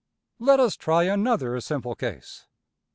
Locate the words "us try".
0.59-1.03